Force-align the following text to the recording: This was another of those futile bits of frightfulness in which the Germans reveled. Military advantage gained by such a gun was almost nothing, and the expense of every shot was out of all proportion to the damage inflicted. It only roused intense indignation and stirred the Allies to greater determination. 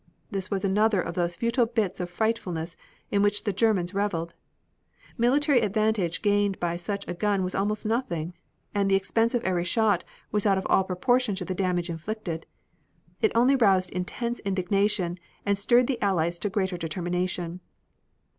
This 0.31 0.49
was 0.49 0.65
another 0.65 0.99
of 0.99 1.13
those 1.13 1.35
futile 1.35 1.67
bits 1.67 1.99
of 1.99 2.09
frightfulness 2.09 2.75
in 3.11 3.21
which 3.21 3.43
the 3.43 3.53
Germans 3.53 3.93
reveled. 3.93 4.33
Military 5.15 5.61
advantage 5.61 6.23
gained 6.23 6.59
by 6.59 6.75
such 6.75 7.07
a 7.07 7.13
gun 7.13 7.43
was 7.43 7.53
almost 7.53 7.85
nothing, 7.85 8.33
and 8.73 8.89
the 8.89 8.95
expense 8.95 9.35
of 9.35 9.43
every 9.43 9.63
shot 9.63 10.03
was 10.31 10.47
out 10.47 10.57
of 10.57 10.65
all 10.71 10.83
proportion 10.85 11.35
to 11.35 11.45
the 11.45 11.53
damage 11.53 11.87
inflicted. 11.91 12.47
It 13.21 13.31
only 13.35 13.55
roused 13.55 13.91
intense 13.91 14.39
indignation 14.39 15.19
and 15.45 15.55
stirred 15.55 15.85
the 15.85 16.01
Allies 16.01 16.39
to 16.39 16.49
greater 16.49 16.77
determination. 16.77 17.59